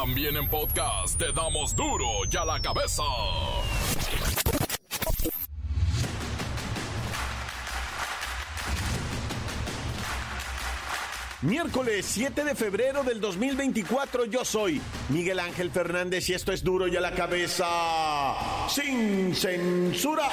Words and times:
También 0.00 0.36
en 0.36 0.48
podcast 0.48 1.18
te 1.18 1.32
damos 1.32 1.74
duro 1.74 2.06
y 2.30 2.36
a 2.36 2.44
la 2.44 2.60
cabeza. 2.60 3.02
Miércoles 11.42 12.06
7 12.10 12.44
de 12.44 12.54
febrero 12.54 13.02
del 13.02 13.20
2024 13.20 14.26
yo 14.26 14.44
soy 14.44 14.80
Miguel 15.08 15.40
Ángel 15.40 15.72
Fernández 15.72 16.28
y 16.28 16.34
esto 16.34 16.52
es 16.52 16.62
duro 16.62 16.86
y 16.86 16.96
a 16.96 17.00
la 17.00 17.10
cabeza 17.10 17.66
sin 18.68 19.34
censura. 19.34 20.28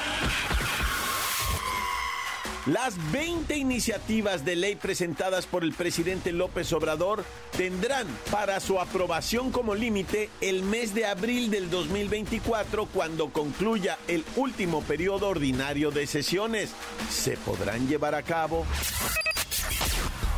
Las 2.66 2.96
20 3.12 3.56
iniciativas 3.56 4.44
de 4.44 4.56
ley 4.56 4.74
presentadas 4.74 5.46
por 5.46 5.62
el 5.62 5.72
presidente 5.72 6.32
López 6.32 6.72
Obrador 6.72 7.24
tendrán 7.56 8.08
para 8.32 8.58
su 8.58 8.80
aprobación 8.80 9.52
como 9.52 9.76
límite 9.76 10.30
el 10.40 10.64
mes 10.64 10.92
de 10.92 11.06
abril 11.06 11.48
del 11.48 11.70
2024 11.70 12.86
cuando 12.86 13.28
concluya 13.28 13.98
el 14.08 14.24
último 14.34 14.82
periodo 14.82 15.28
ordinario 15.28 15.92
de 15.92 16.08
sesiones. 16.08 16.72
¿Se 17.08 17.36
podrán 17.36 17.86
llevar 17.86 18.16
a 18.16 18.24
cabo? 18.24 18.66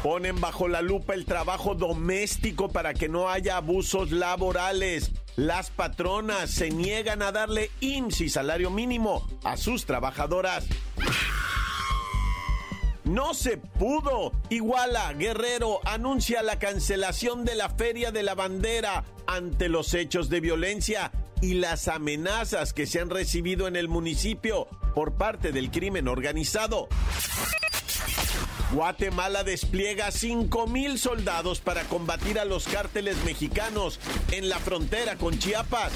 Ponen 0.02 0.38
bajo 0.38 0.68
la 0.68 0.82
lupa 0.82 1.14
el 1.14 1.24
trabajo 1.24 1.74
doméstico 1.74 2.68
para 2.68 2.92
que 2.92 3.08
no 3.08 3.30
haya 3.30 3.56
abusos 3.56 4.10
laborales. 4.10 5.12
Las 5.36 5.70
patronas 5.70 6.50
se 6.50 6.68
niegan 6.68 7.22
a 7.22 7.32
darle 7.32 7.70
IMSS 7.80 8.20
y 8.20 8.28
salario 8.28 8.70
mínimo 8.70 9.26
a 9.44 9.56
sus 9.56 9.86
trabajadoras. 9.86 10.66
No 13.08 13.32
se 13.32 13.56
pudo. 13.56 14.32
Iguala, 14.50 15.14
Guerrero 15.14 15.80
anuncia 15.86 16.42
la 16.42 16.58
cancelación 16.58 17.46
de 17.46 17.54
la 17.54 17.70
Feria 17.70 18.12
de 18.12 18.22
la 18.22 18.34
Bandera 18.34 19.02
ante 19.26 19.70
los 19.70 19.94
hechos 19.94 20.28
de 20.28 20.40
violencia 20.40 21.10
y 21.40 21.54
las 21.54 21.88
amenazas 21.88 22.74
que 22.74 22.86
se 22.86 23.00
han 23.00 23.08
recibido 23.08 23.66
en 23.66 23.76
el 23.76 23.88
municipio 23.88 24.68
por 24.94 25.14
parte 25.14 25.52
del 25.52 25.70
crimen 25.70 26.06
organizado. 26.06 26.88
Guatemala 28.72 29.42
despliega 29.42 30.10
5 30.10 30.66
mil 30.66 30.98
soldados 30.98 31.60
para 31.60 31.84
combatir 31.84 32.38
a 32.38 32.44
los 32.44 32.68
cárteles 32.68 33.16
mexicanos 33.24 33.98
en 34.32 34.50
la 34.50 34.58
frontera 34.58 35.16
con 35.16 35.38
Chiapas. 35.38 35.92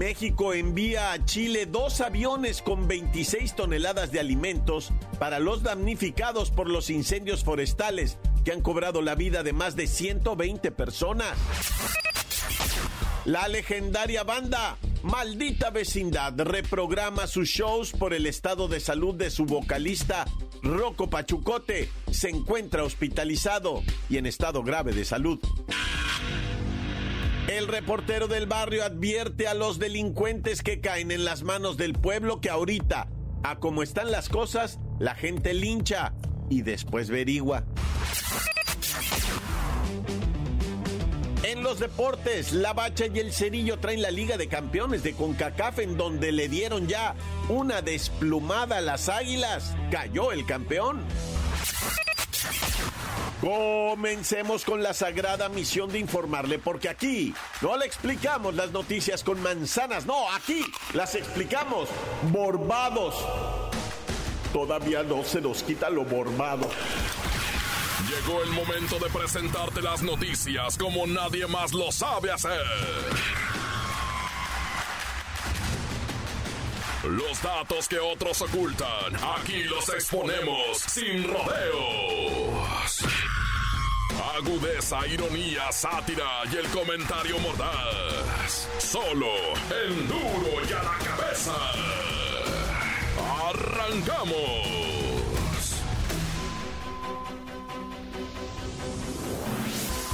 México 0.00 0.54
envía 0.54 1.12
a 1.12 1.22
Chile 1.26 1.66
dos 1.66 2.00
aviones 2.00 2.62
con 2.62 2.88
26 2.88 3.54
toneladas 3.54 4.10
de 4.10 4.18
alimentos 4.18 4.92
para 5.18 5.38
los 5.38 5.62
damnificados 5.62 6.50
por 6.50 6.70
los 6.70 6.88
incendios 6.88 7.44
forestales 7.44 8.16
que 8.42 8.52
han 8.52 8.62
cobrado 8.62 9.02
la 9.02 9.14
vida 9.14 9.42
de 9.42 9.52
más 9.52 9.76
de 9.76 9.86
120 9.86 10.70
personas. 10.70 11.36
La 13.26 13.46
legendaria 13.48 14.24
banda 14.24 14.78
Maldita 15.02 15.68
Vecindad 15.68 16.32
reprograma 16.34 17.26
sus 17.26 17.50
shows 17.50 17.92
por 17.92 18.14
el 18.14 18.24
estado 18.24 18.68
de 18.68 18.80
salud 18.80 19.14
de 19.14 19.30
su 19.30 19.44
vocalista 19.44 20.24
Rocco 20.62 21.10
Pachucote. 21.10 21.90
Se 22.10 22.30
encuentra 22.30 22.84
hospitalizado 22.84 23.82
y 24.08 24.16
en 24.16 24.24
estado 24.24 24.62
grave 24.62 24.94
de 24.94 25.04
salud. 25.04 25.40
El 27.50 27.66
reportero 27.66 28.28
del 28.28 28.46
barrio 28.46 28.84
advierte 28.84 29.48
a 29.48 29.54
los 29.54 29.80
delincuentes 29.80 30.62
que 30.62 30.80
caen 30.80 31.10
en 31.10 31.24
las 31.24 31.42
manos 31.42 31.76
del 31.76 31.94
pueblo 31.94 32.40
que 32.40 32.48
ahorita, 32.48 33.08
a 33.42 33.58
como 33.58 33.82
están 33.82 34.12
las 34.12 34.28
cosas, 34.28 34.78
la 35.00 35.16
gente 35.16 35.52
lincha 35.52 36.12
y 36.48 36.62
después 36.62 37.10
verigua. 37.10 37.64
En 41.42 41.64
los 41.64 41.80
deportes, 41.80 42.52
la 42.52 42.72
Bacha 42.72 43.06
y 43.12 43.18
el 43.18 43.32
Cerillo 43.32 43.80
traen 43.80 44.00
la 44.00 44.12
Liga 44.12 44.36
de 44.36 44.46
Campeones 44.46 45.02
de 45.02 45.14
CONCACAF 45.14 45.80
en 45.80 45.96
donde 45.96 46.30
le 46.30 46.48
dieron 46.48 46.86
ya 46.86 47.16
una 47.48 47.82
desplumada 47.82 48.78
a 48.78 48.80
las 48.80 49.08
Águilas. 49.08 49.74
Cayó 49.90 50.30
el 50.30 50.46
campeón. 50.46 51.00
Comencemos 53.40 54.66
con 54.66 54.82
la 54.82 54.92
sagrada 54.92 55.48
misión 55.48 55.90
de 55.90 55.98
informarle, 55.98 56.58
porque 56.58 56.90
aquí 56.90 57.34
no 57.62 57.76
le 57.78 57.86
explicamos 57.86 58.54
las 58.54 58.70
noticias 58.70 59.24
con 59.24 59.42
manzanas, 59.42 60.04
no, 60.04 60.30
aquí 60.32 60.62
las 60.92 61.14
explicamos 61.14 61.88
borbados. 62.30 63.14
Todavía 64.52 65.02
no 65.02 65.24
se 65.24 65.40
nos 65.40 65.62
quita 65.62 65.88
lo 65.88 66.04
borbado. 66.04 66.68
Llegó 68.08 68.42
el 68.42 68.50
momento 68.50 68.98
de 68.98 69.08
presentarte 69.08 69.80
las 69.80 70.02
noticias 70.02 70.76
como 70.76 71.06
nadie 71.06 71.46
más 71.46 71.72
lo 71.72 71.90
sabe 71.92 72.30
hacer. 72.32 72.60
Los 77.04 77.42
datos 77.42 77.88
que 77.88 77.98
otros 77.98 78.42
ocultan, 78.42 79.16
aquí 79.38 79.62
los 79.62 79.88
exponemos 79.88 80.78
sin 80.78 81.24
rodeos. 81.24 82.79
Agudeza, 84.36 85.06
ironía, 85.06 85.70
sátira 85.72 86.42
y 86.52 86.56
el 86.56 86.66
comentario 86.68 87.38
mordaz. 87.40 88.68
Solo 88.78 89.26
el 89.84 90.08
duro 90.08 90.64
y 90.68 90.72
a 90.72 90.82
la 90.82 90.98
cabeza. 91.04 91.54
¡Arrancamos! 93.48 94.80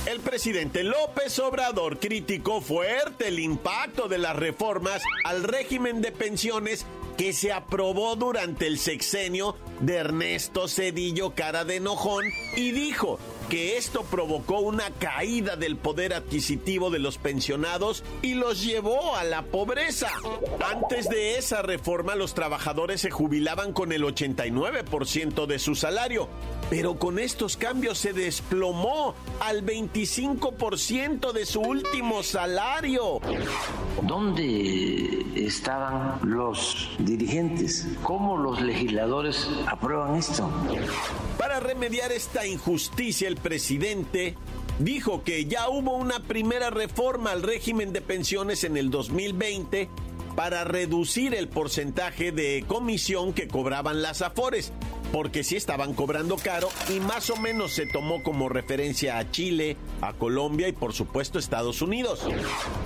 El 0.07 0.21
presidente 0.21 0.83
López 0.85 1.39
Obrador 1.41 1.99
criticó 1.99 2.61
fuerte 2.61 3.29
el 3.29 3.39
impacto 3.39 4.09
de 4.09 4.19
las 4.19 4.37
reformas 4.37 5.03
al 5.25 5.43
régimen 5.43 6.01
de 6.01 6.13
pensiones 6.13 6.87
que 7.17 7.33
se 7.33 7.53
aprobó 7.53 8.15
durante 8.15 8.67
el 8.67 8.79
sexenio 8.79 9.57
de 9.81 9.97
Ernesto 9.97 10.69
Cedillo 10.69 11.35
Cara 11.35 11.65
de 11.65 11.77
Enojón 11.77 12.25
y 12.57 12.71
dijo 12.71 13.19
que 13.49 13.77
esto 13.77 14.03
provocó 14.05 14.61
una 14.61 14.91
caída 14.91 15.57
del 15.57 15.77
poder 15.77 16.15
adquisitivo 16.15 16.91
de 16.91 16.99
los 16.99 17.19
pensionados 17.19 18.03
y 18.23 18.35
los 18.35 18.65
llevó 18.65 19.17
a 19.17 19.25
la 19.25 19.43
pobreza. 19.43 20.09
Antes 20.75 21.09
de 21.09 21.39
esa 21.39 21.63
reforma 21.63 22.15
los 22.15 22.35
trabajadores 22.35 23.01
se 23.01 23.11
jubilaban 23.11 23.73
con 23.73 23.93
el 23.93 24.03
89% 24.03 25.47
de 25.47 25.59
su 25.59 25.75
salario, 25.75 26.29
pero 26.71 26.99
con 26.99 27.19
estos 27.19 27.57
cambios 27.57 27.99
se 27.99 28.13
desplomó 28.13 29.15
al 29.41 29.65
25% 29.65 31.33
de 31.33 31.47
su 31.47 31.61
último 31.61 32.23
salario. 32.23 33.21
¿Dónde 34.03 35.25
estaban 35.37 36.19
los 36.23 36.91
dirigentes? 36.99 37.87
¿Cómo 38.03 38.37
los 38.37 38.61
legisladores 38.61 39.47
aprueban 39.67 40.17
esto? 40.17 40.51
Para 41.39 41.61
remediar 41.61 42.13
esta 42.13 42.47
injusticia, 42.47 43.29
el 43.29 43.37
presidente 43.37 44.35
dijo 44.79 45.23
que 45.23 45.47
ya 45.47 45.69
hubo 45.69 45.97
una 45.97 46.21
primera 46.21 46.71
reforma 46.71 47.31
al 47.33 47.43
régimen 47.43 47.93
de 47.93 48.01
pensiones 48.01 48.65
en 48.65 48.77
el 48.77 48.91
2020 48.91 49.89
para 50.35 50.65
reducir 50.65 51.35
el 51.35 51.49
porcentaje 51.49 52.31
de 52.31 52.65
comisión 52.69 53.33
que 53.33 53.49
cobraban 53.49 54.03
las 54.03 54.21
afores 54.21 54.73
porque 55.13 55.45
sí 55.45 55.57
estaban 55.57 55.95
cobrando 55.95 56.37
caro 56.37 56.69
y 56.95 57.01
más 57.01 57.31
o 57.31 57.37
menos 57.37 57.73
se 57.73 57.87
tomó 57.87 58.23
como 58.23 58.49
referencia 58.49 59.19
a 59.19 59.31
Chile, 59.31 59.77
a 60.01 60.13
Colombia 60.13 60.69
y 60.69 60.73
por 60.73 60.93
supuesto 60.93 61.39
Estados 61.39 61.83
Unidos. 61.83 62.27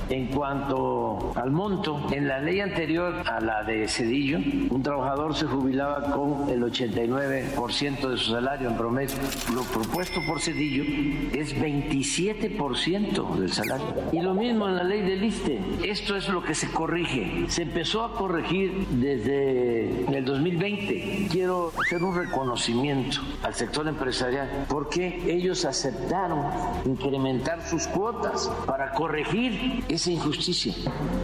En 0.08 0.28
cuanto 0.28 1.32
al 1.36 1.50
monto, 1.50 2.06
en 2.12 2.28
la 2.28 2.40
ley 2.40 2.60
anterior 2.60 3.14
a 3.28 3.40
la 3.40 3.62
de 3.62 3.88
Cedillo, 3.88 4.38
un 4.70 4.82
trabajador 4.82 5.34
se 5.34 5.46
jubilaba 5.46 6.02
con 6.12 6.48
el 6.50 6.62
89% 6.62 8.08
de 8.08 8.16
su 8.16 8.32
salario 8.32 8.68
en 8.68 8.76
promedio. 8.76 9.14
Lo 9.54 9.62
propuesto 9.62 10.20
por 10.26 10.40
Cedillo 10.40 10.84
es 11.32 11.56
27% 11.56 13.36
del 13.36 13.52
salario. 13.52 13.86
Y 14.12 14.20
lo 14.20 14.34
mismo 14.34 14.68
en 14.68 14.76
la 14.76 14.84
ley 14.84 15.02
del 15.02 15.24
ISTE. 15.24 15.60
Esto 15.84 16.16
es 16.16 16.28
lo 16.28 16.42
que 16.42 16.54
se 16.54 16.70
corrige. 16.70 17.44
Se 17.48 17.62
empezó 17.62 18.04
a 18.04 18.14
corregir 18.14 18.86
desde 18.90 20.16
el 20.16 20.24
2020. 20.24 21.28
Quiero 21.30 21.72
hacer 21.80 22.02
un 22.02 22.09
reconocimiento 22.10 23.20
al 23.42 23.54
sector 23.54 23.86
empresarial 23.88 24.66
porque 24.68 25.22
ellos 25.26 25.64
aceptaron 25.64 26.44
incrementar 26.84 27.66
sus 27.68 27.86
cuotas 27.86 28.50
para 28.66 28.92
corregir 28.92 29.84
esa 29.88 30.10
injusticia. 30.10 30.74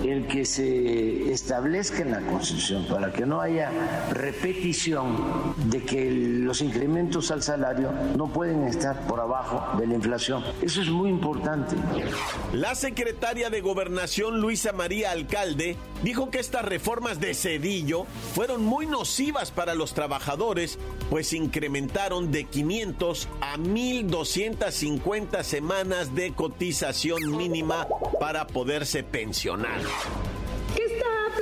El 0.04 0.26
que 0.26 0.44
se 0.44 1.32
establezca 1.32 2.02
en 2.02 2.12
la 2.12 2.20
Constitución 2.20 2.86
para 2.88 3.12
que 3.12 3.26
no 3.26 3.40
haya 3.40 3.70
repetición 4.10 5.16
de 5.70 5.82
que 5.82 6.10
los 6.10 6.60
incrementos 6.60 7.30
al 7.30 7.42
salario 7.42 7.92
no 8.16 8.28
pueden 8.28 8.64
estar 8.64 9.06
por 9.06 9.20
abajo 9.20 9.78
de 9.78 9.86
la 9.86 9.94
inflación. 9.94 10.44
Eso 10.62 10.82
es 10.82 10.88
muy 10.88 11.10
importante. 11.10 11.76
La 12.52 12.74
secretaria 12.74 13.50
de 13.50 13.60
Gobernación 13.60 14.40
Luisa 14.40 14.72
María 14.72 15.10
Alcalde 15.10 15.76
dijo 16.02 16.30
que 16.30 16.38
estas 16.38 16.64
reformas 16.64 17.20
de 17.20 17.34
Cedillo 17.34 18.06
fueron 18.34 18.64
muy 18.64 18.86
nocivas 18.86 19.50
para 19.50 19.74
los 19.74 19.94
trabajadores 19.94 20.78
pues 21.10 21.32
incrementaron 21.32 22.30
de 22.32 22.44
500 22.44 23.28
a 23.40 23.56
1.250 23.56 25.42
semanas 25.42 26.14
de 26.14 26.32
cotización 26.32 27.36
mínima 27.36 27.88
para 28.20 28.46
poderse 28.46 29.02
pensionar 29.02 29.80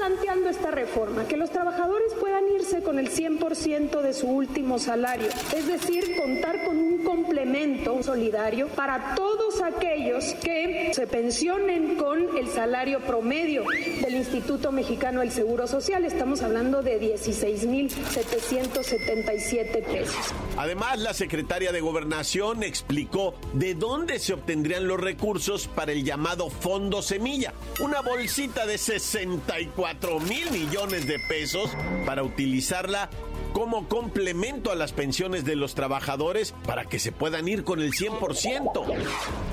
planteando 0.04 0.50
esta 0.50 0.70
reforma? 0.70 1.26
Que 1.26 1.38
los 1.38 1.50
trabajadores 1.50 2.12
puedan 2.20 2.46
irse 2.48 2.82
con 2.82 2.98
el 2.98 3.10
100% 3.10 4.02
de 4.02 4.12
su 4.12 4.26
último 4.26 4.78
salario, 4.78 5.28
es 5.56 5.66
decir, 5.66 6.16
contar 6.16 6.62
con 6.64 6.76
un 6.76 6.94
complemento 7.04 8.02
solidario 8.02 8.66
para 8.68 9.14
todos 9.14 9.62
aquellos 9.62 10.34
que 10.42 10.90
se 10.94 11.06
pensionen 11.06 11.96
con 11.96 12.36
el 12.36 12.48
salario 12.48 12.98
promedio 13.00 13.64
del 14.00 14.16
Instituto 14.16 14.72
Mexicano 14.72 15.20
del 15.20 15.30
Seguro 15.30 15.68
Social. 15.68 16.04
Estamos 16.04 16.42
hablando 16.42 16.82
de 16.82 17.00
16.777 17.00 19.84
pesos. 19.84 20.34
Además, 20.56 20.98
la 20.98 21.14
secretaria 21.14 21.72
de 21.72 21.80
Gobernación 21.80 22.62
explicó 22.62 23.34
de 23.52 23.74
dónde 23.74 24.18
se 24.18 24.32
obtendrían 24.32 24.88
los 24.88 25.00
recursos 25.00 25.68
para 25.68 25.92
el 25.92 26.04
llamado 26.04 26.48
Fondo 26.50 27.02
Semilla, 27.02 27.52
una 27.80 28.00
bolsita 28.00 28.66
de 28.66 28.78
64 28.78 29.84
4 29.84 30.18
mil 30.20 30.50
millones 30.50 31.06
de 31.06 31.18
pesos 31.18 31.70
para 32.06 32.22
utilizarla 32.22 33.10
como 33.54 33.88
complemento 33.88 34.72
a 34.72 34.74
las 34.74 34.92
pensiones 34.92 35.44
de 35.44 35.54
los 35.54 35.76
trabajadores 35.76 36.52
para 36.66 36.86
que 36.86 36.98
se 36.98 37.12
puedan 37.12 37.46
ir 37.46 37.62
con 37.62 37.80
el 37.80 37.92
100%. 37.92 38.84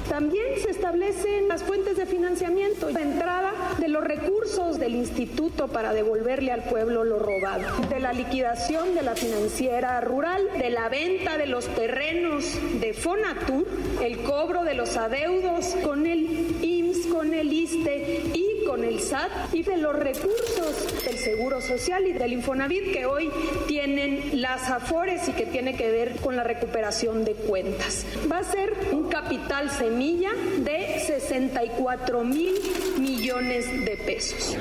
También 0.09 0.59
se 0.59 0.71
establecen 0.71 1.48
las 1.48 1.62
fuentes 1.62 1.98
de 1.98 2.07
financiamiento, 2.07 2.88
de 2.88 3.00
entrada 3.00 3.53
de 3.77 3.88
los 3.88 4.03
recursos 4.03 4.80
del 4.80 4.95
instituto 4.95 5.68
para 5.68 5.94
devolverle 5.94 6.51
al 6.51 6.63
pueblo 6.63 7.03
lo 7.03 7.19
robado, 7.19 7.77
de 7.89 8.00
la 8.00 8.12
liquidación 8.12 8.95
de 8.95 9.03
la 9.03 9.15
financiera 9.15 10.01
rural, 10.01 10.50
de 10.57 10.71
la 10.71 10.89
venta 10.89 11.38
de 11.38 11.45
los 11.45 11.68
terrenos 11.68 12.44
de 12.81 12.95
Fonatur, 12.95 13.68
el 14.01 14.24
cobro 14.24 14.63
de 14.63 14.74
los 14.74 14.97
adeudos 14.97 15.75
con 15.83 16.07
el 16.07 16.57
IMSS, 16.63 17.06
con 17.06 17.36
el 17.36 17.54
ISTE 17.54 18.24
y 18.33 18.50
con 18.71 18.85
el 18.85 19.01
SAT 19.01 19.53
y 19.53 19.63
de 19.63 19.75
los 19.75 19.94
recursos 19.94 21.03
del 21.03 21.18
Seguro 21.18 21.59
Social 21.59 22.07
y 22.07 22.13
del 22.13 22.31
Infonavit 22.31 22.94
que 22.94 23.06
hoy 23.06 23.29
tienen 23.68 24.41
las 24.41 24.69
AFORES 24.69 25.27
y 25.27 25.33
que 25.33 25.45
tiene 25.45 25.75
que 25.75 25.91
ver 25.91 26.15
con 26.21 26.38
la 26.38 26.45
recuperación 26.45 27.25
de 27.25 27.33
cuentas. 27.33 28.06
Va 28.31 28.38
a 28.38 28.44
ser 28.45 28.73
un 28.94 29.09
capital 29.09 29.69
semilla 29.71 30.31
de 30.59 31.03
64 31.06 32.23
mil 32.23 32.53
millones 32.97 33.65
de 33.83 33.97
pesos. 34.06 34.56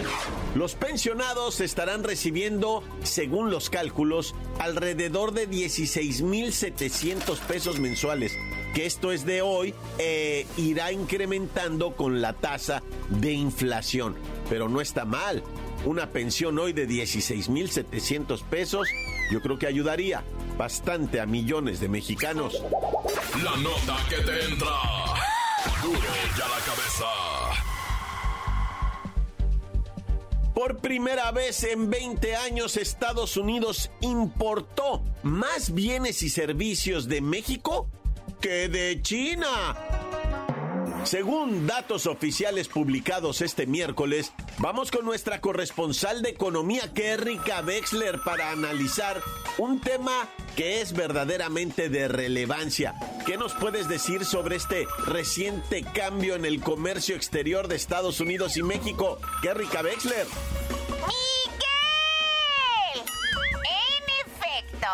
Los 0.56 0.74
pensionados 0.74 1.60
estarán 1.60 2.02
recibiendo, 2.02 2.82
según 3.04 3.52
los 3.52 3.70
cálculos, 3.70 4.34
alrededor 4.58 5.30
de 5.34 5.48
16.700 5.48 7.38
pesos 7.46 7.78
mensuales 7.78 8.36
que 8.75 8.87
esto 8.87 9.12
es 9.12 9.25
de 9.25 9.43
hoy, 9.43 9.75
eh, 9.99 10.46
irá 10.56 10.93
incrementando 10.93 11.96
con 11.96 12.20
la 12.20 12.32
tasa 12.32 12.82
de 13.08 13.32
inflación. 13.32 14.17
Pero 14.49 14.69
no 14.69 14.81
está 14.81 15.05
mal. 15.05 15.43
Una 15.84 16.11
pensión 16.11 16.58
hoy 16.58 16.72
de 16.72 16.87
16.700 16.87 18.43
pesos, 18.44 18.88
yo 19.31 19.40
creo 19.40 19.58
que 19.58 19.67
ayudaría 19.67 20.22
bastante 20.58 21.20
a 21.20 21.26
millones 21.26 21.81
de 21.81 21.88
mexicanos. 21.88 22.62
La 23.43 23.56
nota 23.56 23.96
que 24.08 24.17
te 24.17 24.44
entra. 24.44 24.76
Duro 25.82 25.99
ya 26.37 26.49
la 26.49 26.58
cabeza. 26.64 27.06
Por 30.55 30.76
primera 30.78 31.32
vez 31.32 31.64
en 31.64 31.88
20 31.88 32.37
años 32.37 32.76
Estados 32.76 33.38
Unidos 33.38 33.90
importó 34.02 35.02
más 35.22 35.72
bienes 35.72 36.22
y 36.22 36.28
servicios 36.28 37.08
de 37.08 37.22
México 37.22 37.88
que 38.40 38.69
de 38.69 39.00
China. 39.02 39.76
Según 41.04 41.66
datos 41.66 42.06
oficiales 42.06 42.69
publicados 42.69 43.40
este 43.40 43.66
miércoles, 43.66 44.32
vamos 44.58 44.90
con 44.90 45.04
nuestra 45.04 45.40
corresponsal 45.40 46.22
de 46.22 46.31
economía, 46.31 46.92
Kerrika 46.92 47.62
Wexler, 47.62 48.20
para 48.25 48.50
analizar 48.50 49.22
un 49.58 49.81
tema 49.81 50.28
que 50.56 50.81
es 50.81 50.92
verdaderamente 50.92 51.88
de 51.88 52.08
relevancia. 52.08 52.94
¿Qué 53.26 53.37
nos 53.37 53.54
puedes 53.54 53.88
decir 53.88 54.25
sobre 54.25 54.56
este 54.56 54.86
reciente 55.06 55.82
cambio 55.82 56.34
en 56.34 56.44
el 56.44 56.60
comercio 56.60 57.16
exterior 57.16 57.69
de 57.69 57.76
Estados 57.76 58.20
Unidos 58.20 58.56
y 58.56 58.62
México? 58.62 59.19
Kerrika 59.43 59.82
Wexler. 59.82 60.26
¡Miguel! 61.06 61.70
En 63.64 64.04
efecto, 64.26 64.88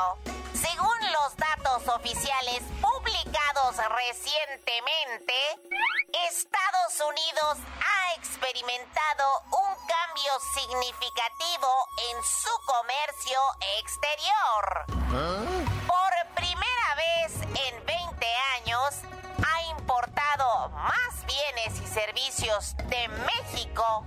según 0.55 0.99
los 1.13 1.37
datos 1.37 1.89
oficiales 1.95 2.61
publicados 2.81 3.16
recientemente, 4.07 5.35
Estados 6.31 7.01
Unidos 7.01 7.59
ha 7.81 8.15
experimentado 8.15 9.25
un 9.47 9.75
cambio 9.87 10.33
significativo 10.55 11.69
en 12.11 12.23
su 12.25 12.51
comercio 12.65 13.39
exterior. 13.81 14.87
Por 15.87 16.35
primera 16.35 16.95
vez 16.97 17.35
en 17.43 17.85
20 17.85 18.27
años, 18.57 19.03
ha 19.45 19.63
importado 19.79 20.69
más 20.71 21.27
bienes 21.27 21.81
y 21.81 21.87
servicios 21.87 22.77
de 22.89 23.09
México 23.09 24.07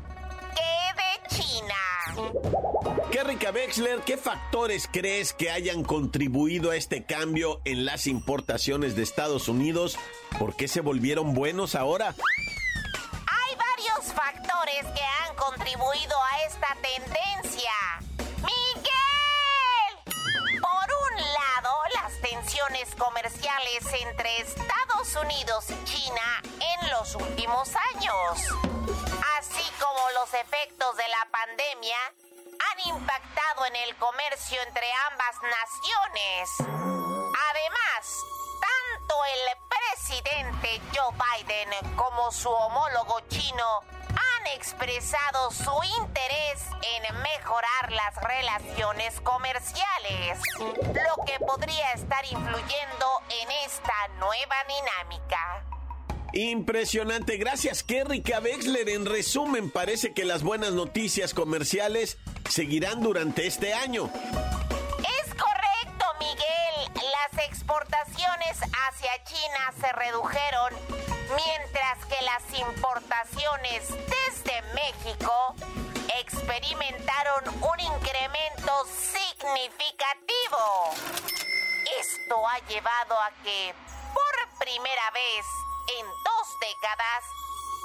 que 0.55 0.93
de 0.95 1.35
China. 1.35 2.98
¿Qué 3.29 3.35
rica 3.35 3.51
Wexler, 3.51 4.01
¿qué 4.01 4.17
factores 4.17 4.89
crees 4.91 5.33
que 5.33 5.51
hayan 5.51 5.83
contribuido 5.83 6.71
a 6.71 6.75
este 6.75 7.05
cambio 7.05 7.61
en 7.63 7.85
las 7.85 8.07
importaciones 8.07 8.95
de 8.95 9.03
Estados 9.03 9.47
Unidos? 9.47 9.99
¿Por 10.39 10.55
qué 10.55 10.67
se 10.67 10.81
volvieron 10.81 11.35
buenos 11.35 11.75
ahora? 11.75 12.15
Hay 13.27 13.55
varios 13.55 14.11
factores 14.15 14.83
que 14.95 15.03
han 15.03 15.35
contribuido 15.35 16.15
a 16.23 16.47
esta 16.47 16.75
tendencia. 16.81 17.71
¡Miguel! 18.37 20.15
Por 20.59 20.87
un 21.11 21.21
lado, 21.21 21.75
las 21.93 22.19
tensiones 22.21 22.95
comerciales 22.97 23.83
entre 24.07 24.41
Estados 24.41 25.23
Unidos 25.23 25.65
y 25.69 25.83
China 25.85 26.41
en 26.81 26.89
los 26.89 27.13
últimos 27.13 27.69
años 27.93 28.39
así 29.37 29.63
como 29.79 29.99
los 30.19 30.33
efectos 30.33 30.97
de 30.97 31.07
la 31.07 31.27
pandemia, 31.31 31.97
han 32.59 32.95
impactado 32.95 33.65
en 33.65 33.75
el 33.75 33.95
comercio 33.97 34.61
entre 34.67 34.85
ambas 35.11 35.35
naciones. 35.41 36.49
Además, 37.49 38.17
tanto 38.61 39.15
el 39.25 39.57
presidente 39.69 40.81
Joe 40.93 41.13
Biden 41.13 41.95
como 41.95 42.31
su 42.31 42.49
homólogo 42.49 43.21
chino 43.29 43.81
han 44.09 44.47
expresado 44.47 45.51
su 45.51 45.71
interés 46.01 46.65
en 46.81 47.21
mejorar 47.21 47.91
las 47.91 48.15
relaciones 48.15 49.19
comerciales, 49.21 50.39
lo 50.57 51.25
que 51.25 51.39
podría 51.39 51.91
estar 51.93 52.25
influyendo 52.25 53.21
en 53.29 53.51
esta 53.65 54.07
nueva 54.19 54.55
dinámica. 54.67 55.68
Impresionante, 56.33 57.37
gracias 57.37 57.83
Kerry 57.83 58.21
Wexler. 58.21 58.89
En 58.89 59.05
resumen, 59.05 59.71
parece 59.71 60.13
que 60.13 60.25
las 60.25 60.43
buenas 60.43 60.73
noticias 60.73 61.33
comerciales 61.33 62.17
seguirán 62.49 63.01
durante 63.01 63.47
este 63.47 63.73
año. 63.73 64.11
Es 65.23 65.33
correcto, 65.33 66.05
Miguel. 66.19 66.91
Las 66.95 67.33
exportaciones 67.47 68.59
hacia 68.59 69.23
China 69.23 69.73
se 69.81 69.91
redujeron, 69.91 70.73
mientras 71.35 72.05
que 72.05 72.21
las 72.25 72.43
importaciones 72.59 73.89
desde 73.89 74.61
México 74.73 75.55
experimentaron 76.19 77.47
un 77.47 77.79
incremento 77.79 78.85
significativo. 78.85 80.93
Esto 81.99 82.47
ha 82.47 82.59
llevado 82.67 83.19
a 83.19 83.31
que, 83.43 83.73
por 84.13 84.33
primera 84.59 85.09
vez, 85.11 85.45
en 85.87 86.05
dos 86.23 86.59
décadas, 86.59 87.25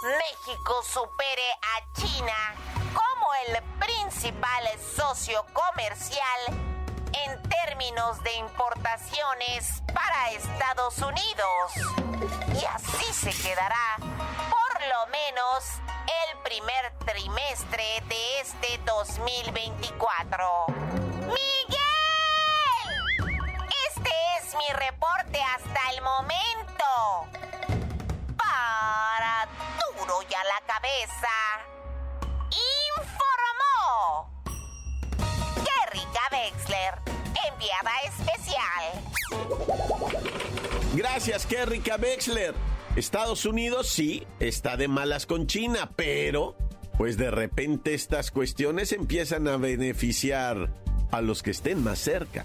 México 0.03 0.83
supere 0.83 1.53
a 1.63 1.93
China 1.95 2.55
como 2.93 3.35
el 3.47 3.63
principal 3.79 4.69
socio 4.97 5.45
comercial 5.53 6.75
en 7.13 7.43
términos 7.49 8.23
de 8.23 8.35
importaciones 8.35 9.83
para 9.95 10.31
Estados 10.33 10.99
Unidos. 10.99 11.73
Y 12.61 12.65
así 12.67 13.13
se 13.13 13.31
quedará 13.43 13.97
por 13.99 14.83
lo 14.87 15.07
menos 15.07 15.65
el 16.29 16.39
primer 16.43 16.93
trimestre 17.07 18.03
de 18.09 18.41
este 18.41 18.79
2024. 18.85 20.67
¡Miguel! 21.27 21.75
Este 23.89 24.13
es 24.39 24.55
mi 24.55 24.69
reporte 24.75 25.43
hasta 25.43 25.91
el 25.93 26.03
momento 26.03 27.44
a 30.35 30.45
la 30.45 30.61
cabeza. 30.67 31.35
Informó 32.99 34.31
Kerrika 35.65 36.25
Wexler 36.33 36.95
enviada 37.53 37.95
especial. 38.07 38.85
Gracias, 40.95 41.47
Kerrika 41.47 41.97
Wexler. 41.97 42.55
Estados 42.97 43.45
Unidos 43.45 43.89
sí 43.89 44.27
está 44.39 44.77
de 44.77 44.89
malas 44.89 45.27
con 45.27 45.47
China, 45.47 45.91
pero 45.97 46.57
pues 46.97 47.17
de 47.17 47.31
repente 47.31 47.95
estas 47.95 48.31
cuestiones 48.31 48.93
empiezan 48.93 49.49
a 49.49 49.57
beneficiar 49.57 50.71
a 51.11 51.21
los 51.21 51.43
que 51.43 51.51
estén 51.51 51.83
más 51.83 51.99
cerca. 51.99 52.45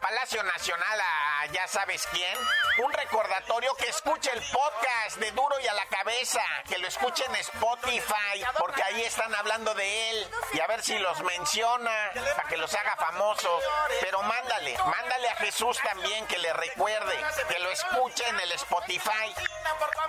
Palacio 0.00 0.42
Nacional, 0.42 1.00
a 1.00 1.46
ya 1.46 1.66
sabes 1.66 2.06
quién, 2.12 2.38
un 2.84 2.92
recordatorio 2.92 3.74
que 3.74 3.88
escuche 3.88 4.30
el 4.32 4.42
podcast 4.52 5.16
de 5.18 5.30
Duro 5.32 5.58
y 5.60 5.66
a 5.66 5.74
la 5.74 5.86
Cabeza, 5.86 6.40
que 6.68 6.78
lo 6.78 6.86
escuche 6.86 7.24
en 7.26 7.34
Spotify, 7.36 8.44
porque 8.58 8.82
ahí 8.82 9.02
están 9.02 9.34
hablando 9.34 9.74
de 9.74 10.10
él, 10.10 10.28
y 10.52 10.60
a 10.60 10.66
ver 10.66 10.82
si 10.82 10.98
los 10.98 11.20
menciona, 11.22 12.10
para 12.36 12.48
que 12.48 12.56
los 12.56 12.72
haga 12.74 12.96
famosos. 12.96 13.64
Pero 14.00 14.22
mándale, 14.22 14.76
mándale 14.78 15.28
a 15.30 15.36
Jesús 15.36 15.78
también 15.82 16.26
que 16.26 16.38
le 16.38 16.52
recuerde, 16.52 17.18
que 17.48 17.58
lo 17.58 17.70
escuche 17.70 18.28
en 18.28 18.40
el 18.40 18.52
Spotify. 18.52 19.34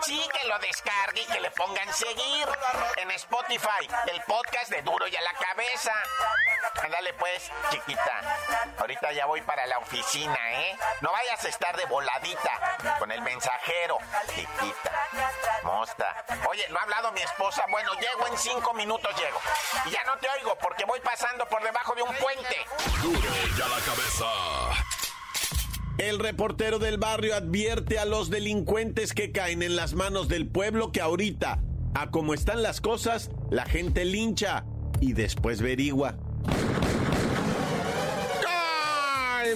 Sí, 0.02 0.28
que 0.34 0.48
lo 0.48 0.58
descargue 0.60 1.22
y 1.22 1.26
que 1.26 1.40
le 1.40 1.52
pongan 1.52 1.94
seguir 1.94 2.48
en 2.98 3.12
Spotify, 3.12 3.88
el 4.08 4.22
podcast 4.24 4.70
de 4.72 4.82
Duro 4.82 5.08
y 5.08 5.16
a 5.16 5.22
la 5.22 5.34
Cabeza. 5.34 5.94
Ándale 6.84 7.14
pues, 7.14 7.52
chiquita. 7.70 8.22
Ahorita 8.78 9.12
ya 9.12 9.26
voy 9.26 9.42
para 9.42 9.66
la 9.68 9.78
oficina, 9.80 10.38
¿eh? 10.54 10.78
No 11.02 11.12
vayas 11.12 11.44
a 11.44 11.50
estar 11.50 11.76
de 11.76 11.86
voladita 11.86 12.78
con 12.98 13.12
el 13.12 13.22
mensajero, 13.22 13.98
chiquita. 14.28 14.92
Mosta. 15.64 16.26
Oye, 16.48 16.66
¿no 16.70 16.80
ha 16.80 16.84
hablado 16.84 17.12
mi 17.12 17.22
esposa? 17.22 17.66
Bueno, 17.70 17.94
llego 17.96 18.28
en 18.28 18.38
cinco 18.38 18.74
minutos, 18.74 19.16
llego. 19.16 19.40
Y 19.86 19.92
ya 19.92 20.04
no 20.06 20.18
te 20.18 20.30
oigo 20.30 20.56
porque 20.56 20.86
voy 20.86 21.00
pasando 21.02 21.46
por 21.48 21.62
debajo 21.64 21.94
de 21.96 22.04
un 22.04 22.16
puente. 22.16 22.66
Duro 23.02 23.30
y 23.58 23.62
a 23.62 23.68
la 23.68 23.80
cabeza. 23.86 24.89
El 26.00 26.18
reportero 26.18 26.80
del 26.80 26.98
barrio 26.98 27.36
advierte 27.36 28.00
a 28.00 28.06
los 28.06 28.30
delincuentes 28.30 29.14
que 29.14 29.34
caen 29.34 29.62
en 29.62 29.76
las 29.76 29.94
manos 29.94 30.30
del 30.30 30.48
pueblo 30.48 30.94
que 30.94 31.02
ahorita, 31.02 31.60
a 31.94 32.10
como 32.10 32.34
están 32.34 32.64
las 32.64 32.80
cosas, 32.80 33.32
la 33.52 33.66
gente 33.66 34.06
lincha 34.06 34.64
y 35.02 35.12
después 35.12 35.62
verigua. 35.62 36.16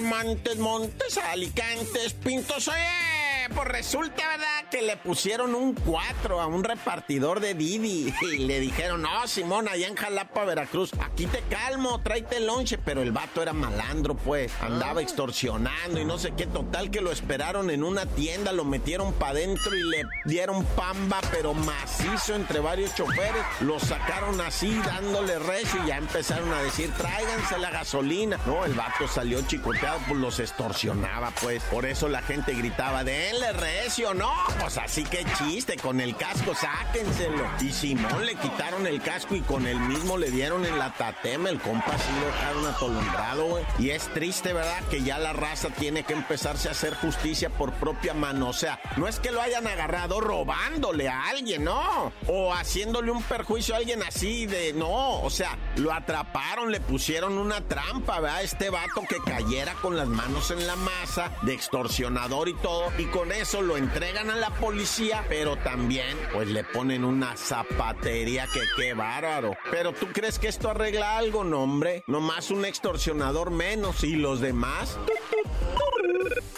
Montes, 0.02 0.58
Montes, 0.58 1.18
Alicantes, 1.18 2.14
Pintos. 2.14 2.68
Oye, 2.68 3.50
pues 3.56 3.68
resulta, 3.68 4.28
¿verdad? 4.28 4.52
Que 4.74 4.82
le 4.82 4.98
pusieron 4.98 5.53
un 5.53 5.75
4 5.75 6.42
a 6.42 6.48
un 6.48 6.63
repartidor 6.63 7.39
de 7.42 7.53
Didi. 7.53 8.12
Y 8.24 8.38
le 8.39 8.60
dijeron, 8.60 9.03
no, 9.03 9.27
Simón, 9.27 9.68
allá 9.68 9.88
en 9.88 9.96
Jalapa, 9.96 10.46
Veracruz, 10.46 10.89
aquí 11.00 11.27
te 11.27 11.42
calmo, 11.42 12.01
tráete 12.01 12.38
el 12.38 12.48
lonche. 12.48 12.80
Pero 12.80 13.03
el 13.03 13.12
vato 13.12 13.44
era 13.44 13.53
malandro, 13.53 14.15
pues. 14.15 14.51
Andaba 14.62 15.03
extorsionando 15.03 16.00
y 16.00 16.06
no 16.06 16.18
sé 16.18 16.34
qué. 16.36 16.48
Total 16.48 16.89
que 16.89 17.01
lo 17.01 17.12
esperaron 17.12 17.70
en 17.70 17.84
una 17.84 18.08
tienda, 18.08 18.51
lo 18.51 18.65
metieron 18.65 19.13
para 19.13 19.34
adentro 19.34 19.75
y 19.75 19.84
le 19.84 20.06
dieron 20.25 20.65
pamba, 20.65 21.22
pero 21.30 21.53
macizo 21.53 22.34
entre 22.34 22.60
varios 22.60 22.96
choferes. 22.96 23.44
Lo 23.60 23.80
sacaron 23.80 24.42
así, 24.42 24.74
dándole 24.84 25.38
recio 25.38 25.84
y 25.84 25.89
ya 25.89 25.98
empezaron 25.98 26.51
a 26.51 26.63
decir, 26.63 26.92
tráiganse 26.98 27.60
la 27.60 27.70
gasolina. 27.70 28.39
No, 28.48 28.65
el 28.65 28.74
vato 28.74 29.08
salió 29.08 29.39
chicoteado, 29.44 30.00
pues 30.08 30.20
los 30.20 30.39
extorsionaba, 30.39 31.30
pues. 31.44 31.62
Por 31.65 31.86
eso 31.86 32.10
la 32.10 32.24
gente 32.24 32.56
gritaba, 32.56 33.03
denle 33.03 33.53
recio, 33.53 34.15
no, 34.15 34.34
pues 34.63 34.77
así 34.77 35.03
que 35.03 35.25
chiste, 35.38 35.75
con 35.75 36.00
el 36.00 36.15
casco, 36.15 36.55
sáquenselo. 36.55 37.43
Y 37.60 37.70
Simón 37.70 38.25
le 38.25 38.36
quitaron 38.36 38.88
el 38.88 39.01
casco 39.01 39.36
y 39.36 39.41
con 39.41 39.67
el 39.67 39.77
mismo 39.77 40.17
le 40.17 40.32
dieron 40.32 40.65
en 40.65 40.79
la 40.79 40.93
el 41.24 41.60
compa 41.60 41.98
sí 41.98 42.12
lo 42.20 42.27
dejaron 42.27 42.65
atolondrado, 42.65 43.46
güey. 43.46 43.65
Y 43.77 43.89
es 43.89 44.08
triste, 44.13 44.53
¿verdad? 44.53 44.82
Que 44.89 45.03
ya 45.03 45.17
la 45.17 45.34
raza 45.34 45.70
tiene 45.70 46.03
que 46.03 46.13
empezarse 46.13 46.70
a 46.70 46.72
hacer 46.72 46.96
justicia 46.96 47.50
por 47.50 47.74
propia 47.74 48.13
mano. 48.13 48.50
O 48.50 48.53
sea, 48.53 48.79
no 48.96 49.08
es 49.08 49.20
que 49.20 49.32
lo 49.32 49.41
hayan 49.41 49.67
agarrado 49.67 50.22
robándole 50.22 51.10
a 51.10 51.27
alguien, 51.27 51.65
no. 51.65 52.13
O 52.27 52.53
haciéndole 52.53 53.12
un 53.12 53.22
perjuicio 53.24 53.75
a 53.75 53.79
alguien 53.79 54.01
así 54.03 54.46
de, 54.46 54.74
no. 54.74 55.22
O 55.22 55.29
sea, 55.29 55.58
lo 55.75 55.91
atraparon, 55.91 56.72
le 56.72 56.79
pusieron 56.79 57.38
una 57.38 57.62
trampa, 57.62 58.20
¿verdad? 58.20 58.43
Este 58.43 58.70
vato 58.70 59.01
que 59.08 59.17
cayera 59.17 59.74
con 59.75 59.98
las 59.98 60.08
manos 60.08 60.51
en 60.51 60.65
la 60.65 60.75
masa, 60.75 61.32
de 61.41 61.53
extorsionador 61.53 62.50
y 62.50 62.53
todo. 62.55 62.91
Y 62.98 63.05
con 63.05 63.32
eso 63.32 63.62
lo 63.62 63.77
entregan 63.77 64.29
a 64.29 64.36
la 64.36 64.43
policía, 64.52 65.26
pero 65.30 65.58
también, 65.58 66.18
pues 66.34 66.48
le 66.48 66.64
ponen 66.64 67.04
una 67.04 67.36
zapatería 67.36 68.48
que 68.54 68.62
qué 68.76 68.94
bárbaro. 68.94 69.56
Pero 69.72 69.94
tú 69.94 70.08
crees 70.14 70.40
que 70.40 70.48
esto 70.48 70.70
arregla 70.70 71.18
algo, 71.18 71.44
no, 71.44 71.64
hombre. 71.64 72.04
Un 72.08 72.66
extorsionador 72.66 73.52
menos 73.52 74.04
y 74.04 74.16
los 74.16 74.40
demás. 74.40 74.98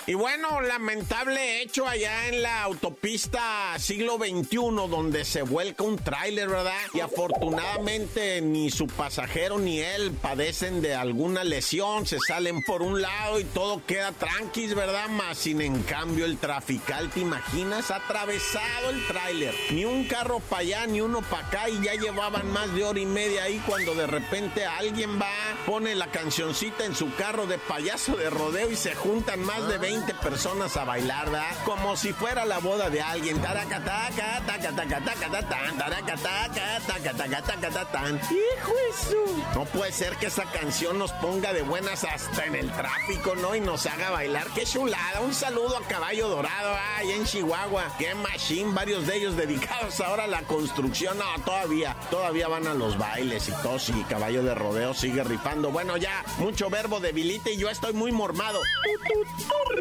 Y 0.08 0.14
bueno, 0.14 0.62
lamentable 0.62 1.64
hecho 1.64 1.88
allá 1.88 2.28
en 2.28 2.44
la 2.44 2.62
autopista 2.62 3.74
siglo 3.80 4.18
XXI, 4.18 4.58
donde 4.88 5.26
se 5.26 5.42
vuelca 5.42 5.84
un 5.84 5.98
tráiler, 5.98 6.48
¿verdad? 6.48 6.78
Y 6.94 7.00
afortunadamente 7.00 8.40
ni 8.40 8.70
su 8.70 8.86
pasajero 8.86 9.58
ni 9.58 9.80
él 9.80 10.12
padecen 10.12 10.84
de 10.84 10.94
alguna 10.94 11.44
lesión, 11.44 12.06
se 12.06 12.20
salen 12.20 12.62
por 12.62 12.84
un 12.84 13.02
lado 13.02 13.40
y 13.40 13.46
todo 13.46 13.84
queda 13.88 14.12
tranquis, 14.12 14.76
¿verdad? 14.76 15.10
Más 15.10 15.40
sin 15.40 15.60
en 15.60 15.82
cambio 15.82 16.26
el 16.26 16.38
trafical, 16.38 17.10
¿te 17.10 17.22
imaginas? 17.22 17.90
Atravesado 17.90 18.92
el 18.92 19.08
tráiler. 19.08 19.56
Ni 19.72 19.86
un 19.86 20.04
carro 20.04 20.40
para 20.40 20.62
allá, 20.62 20.86
ni 20.86 21.02
uno 21.02 21.24
para 21.24 21.48
acá 21.48 21.68
y 21.68 21.84
ya 21.84 21.96
llevaban 21.96 22.48
más 22.52 22.72
de 22.76 22.84
hora 22.84 23.00
y 23.00 23.08
media 23.08 23.46
ahí 23.46 23.60
cuando 23.66 23.96
de 23.96 24.06
repente 24.06 24.68
alguien 24.68 25.20
va, 25.20 25.34
pone 25.66 25.96
la 25.96 26.12
cancioncita 26.12 26.86
en 26.86 26.94
su 26.94 27.12
carro 27.16 27.48
de 27.48 27.58
payaso 27.58 28.16
de 28.16 28.30
rodeo 28.30 28.70
y 28.70 28.76
se 28.76 28.94
juntan 28.94 29.40
más 29.40 29.68
de 29.68 29.80
20 29.80 29.95
personas 30.04 30.76
a 30.78 30.84
bailar, 30.84 31.30
¿verdad? 31.30 31.56
Como 31.64 31.96
si 31.96 32.14
fuera 32.14 32.46
la 32.46 32.60
boda 32.60 32.90
de 32.90 33.02
alguien. 33.02 33.42
Taracataca, 33.42 34.42
tacatacatacatán, 34.46 35.78
taracataca, 35.78 36.80
tacatacatacatán. 36.86 38.16
¡Hijo 38.16 38.74
eso! 38.90 39.44
No 39.54 39.66
puede 39.66 39.92
ser 39.92 40.16
que 40.18 40.28
esa 40.28 40.44
canción 40.46 41.00
nos 41.00 41.12
ponga 41.14 41.54
de 41.54 41.62
buenas 41.62 42.04
hasta 42.04 42.46
en 42.46 42.56
el 42.56 42.72
tráfico, 42.72 43.36
¿no? 43.36 43.56
Y 43.56 43.62
nos 43.62 43.86
haga 43.86 44.10
bailar. 44.10 44.48
¡Qué 44.56 44.66
chulada! 44.66 45.22
Un 45.22 45.34
saludo 45.34 45.78
a 45.78 45.82
Caballo 45.88 46.28
Dorado, 46.28 46.76
ahí 46.98 47.12
en 47.12 47.26
Chihuahua. 47.26 47.96
¡Qué 47.98 48.14
machine! 48.16 48.74
Varios 48.74 49.08
de 49.08 49.18
ellos 49.18 49.36
dedicados 49.38 50.00
ahora 50.02 50.26
a 50.26 50.28
la 50.28 50.42
construcción. 50.44 51.18
No, 51.18 51.26
todavía, 51.44 51.96
todavía 52.10 52.48
van 52.48 52.68
a 52.68 52.74
los 52.74 52.98
bailes 52.98 53.48
y 53.50 53.52
todo. 53.52 53.76
Y 53.76 54.04
Caballo 54.04 54.42
de 54.42 54.56
Rodeo 54.56 54.94
sigue 54.94 55.24
rifando. 55.24 55.70
Bueno, 55.70 55.98
ya, 55.98 56.24
mucho 56.38 56.70
verbo 56.70 57.00
debilite 57.00 57.54
y 57.54 57.58
yo 57.58 57.70
estoy 57.70 57.94
muy 57.94 58.12
mormado. 58.12 58.62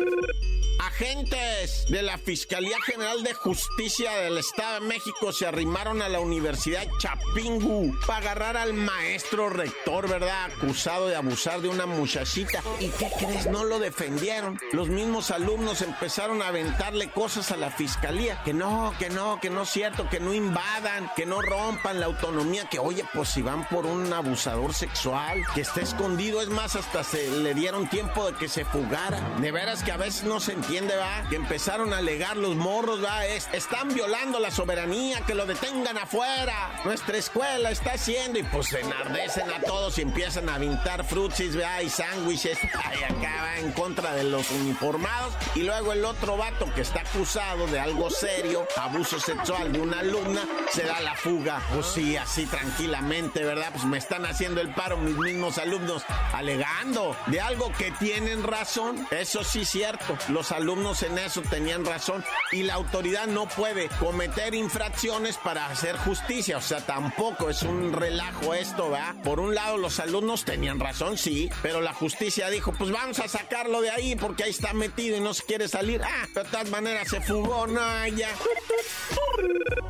Thank 0.05 0.27
you. 0.43 0.54
Agentes 0.87 1.87
de 1.89 2.03
la 2.03 2.19
Fiscalía 2.19 2.77
General 2.85 3.23
de 3.23 3.33
Justicia 3.33 4.13
del 4.19 4.37
Estado 4.37 4.81
de 4.81 4.87
México 4.87 5.33
se 5.33 5.47
arrimaron 5.47 6.03
a 6.03 6.11
la 6.11 6.21
Universidad 6.21 6.87
Chapingu 6.99 7.99
para 8.07 8.19
agarrar 8.19 8.57
al 8.59 8.75
maestro 8.75 9.49
rector, 9.49 10.09
¿verdad? 10.11 10.51
Acusado 10.53 11.09
de 11.09 11.17
abusar 11.17 11.63
de 11.63 11.69
una 11.69 11.87
muchachita. 11.87 12.63
¿Y 12.81 12.91
qué 12.91 13.11
crees? 13.19 13.47
No 13.47 13.65
lo 13.65 13.79
defendieron. 13.79 14.61
Los 14.73 14.89
mismos 14.89 15.31
alumnos 15.31 15.81
empezaron 15.81 16.43
a 16.43 16.49
aventarle 16.49 17.11
cosas 17.11 17.51
a 17.51 17.57
la 17.57 17.71
Fiscalía. 17.71 18.43
Que 18.45 18.53
no, 18.53 18.93
que 18.99 19.09
no, 19.09 19.41
que 19.41 19.49
no 19.49 19.63
es 19.63 19.71
cierto, 19.71 20.09
que 20.11 20.21
no 20.21 20.35
invadan, 20.35 21.11
que 21.17 21.25
no 21.25 21.41
rompan 21.41 21.99
la 21.99 22.07
autonomía. 22.07 22.69
Que 22.69 22.79
oye, 22.79 23.05
pues 23.15 23.31
si 23.31 23.41
van 23.41 23.67
por 23.69 23.87
un 23.87 24.13
abusador 24.13 24.75
sexual, 24.75 25.43
que 25.55 25.63
está 25.63 25.81
escondido, 25.81 26.43
es 26.43 26.49
más, 26.49 26.77
hasta 26.77 27.05
se 27.05 27.31
le 27.31 27.55
dieron 27.55 27.89
tiempo 27.89 28.31
de 28.31 28.37
que 28.37 28.49
se 28.49 28.67
fugara. 28.67 29.19
De 29.41 29.51
veras 29.51 29.83
que 29.83 29.91
a 29.91 29.97
veces 29.97 30.25
no 30.25 30.41
se 30.41 30.53
entiende 30.53 30.74
va? 30.83 31.25
Que 31.29 31.37
empezaron 31.37 31.93
a 31.93 31.99
alegar 31.99 32.37
los 32.37 32.57
morros, 32.57 33.03
va. 33.05 33.25
están 33.27 33.95
violando 33.95 34.41
la 34.41 34.51
soberanía, 34.51 35.21
que 35.21 35.35
lo 35.35 35.47
detengan 35.47 35.97
afuera. 35.99 36.81
Nuestra 36.85 37.17
escuela 37.17 37.71
está 37.71 37.93
haciendo. 37.93 38.39
Y 38.39 38.43
pues 38.43 38.69
se 38.69 38.81
enardecen 38.81 39.51
a 39.51 39.61
todos 39.61 39.99
y 39.99 40.03
empiezan 40.03 40.49
a 40.49 40.57
aventar 40.57 41.05
frutsis, 41.05 41.59
va, 41.59 41.83
y 41.83 41.89
sándwiches. 41.89 42.59
Y 42.95 43.03
acá 43.03 43.43
va 43.43 43.59
en 43.59 43.73
contra 43.73 44.15
de 44.15 44.25
los 44.25 44.51
uniformados. 44.51 45.35
Y 45.55 45.63
luego 45.63 45.93
el 45.93 46.05
otro 46.05 46.37
vato 46.37 46.73
que 46.75 46.83
está 46.83 47.01
acusado 47.01 47.67
de 47.67 47.81
algo 47.81 48.11
serio, 48.11 48.67
abuso 48.77 49.19
sexual 49.19 49.73
de 49.73 49.81
una 49.81 50.01
alumna, 50.01 50.43
se 50.71 50.85
da 50.85 51.01
la 51.01 51.15
fuga. 51.15 51.61
Pues 51.73 51.87
sí, 51.87 52.17
así 52.17 52.47
tranquilamente, 52.47 53.45
¿verdad? 53.45 53.71
Pues 53.73 53.85
me 53.85 53.99
están 53.99 54.27
haciendo 54.27 54.61
el 54.61 54.73
paro 54.75 54.97
mis 54.97 55.17
mismos 55.17 55.59
alumnos, 55.59 56.05
alegando 56.33 57.17
de 57.27 57.41
algo 57.41 57.73
que 57.73 57.91
tienen 57.93 58.43
razón. 58.43 59.07
Eso 59.11 59.43
sí, 59.43 59.65
cierto. 59.65 60.17
Los 60.29 60.53
alumnos 60.53 60.64
en 61.03 61.19
eso 61.19 61.43
tenían 61.43 61.85
razón. 61.85 62.25
Y 62.53 62.63
la 62.63 62.75
autoridad 62.75 63.27
no 63.27 63.47
puede 63.47 63.89
cometer 64.01 64.55
infracciones 64.55 65.37
para 65.37 65.67
hacer 65.67 65.97
justicia. 65.99 66.57
O 66.57 66.63
sea, 66.63 66.81
tampoco 66.81 67.51
es 67.51 67.63
un 67.63 67.93
relajo 67.93 68.55
esto, 68.55 68.91
¿verdad? 68.91 69.15
Por 69.23 69.41
un 69.41 69.55
lado, 69.55 69.77
los 69.77 70.01
alumnos 70.01 70.45
tenían 70.45 70.81
razón, 70.81 71.19
sí, 71.19 71.51
pero 71.63 71.81
la 71.81 71.93
justicia 71.93 72.49
dijo, 72.49 72.73
pues 72.73 72.91
vamos 72.91 73.19
a 73.19 73.29
sacarlo 73.29 73.83
de 73.83 73.91
ahí 73.91 74.17
porque 74.17 74.45
ahí 74.45 74.51
está 74.51 74.73
metido 74.73 75.17
y 75.17 75.21
no 75.21 75.35
se 75.35 75.45
quiere 75.45 75.69
salir. 75.69 76.01
Ah, 76.03 76.27
de 76.35 76.45
todas 76.45 76.71
maneras 76.71 77.09
se 77.09 77.21
fugó, 77.21 77.67
no, 77.67 78.07
ya. 78.09 78.31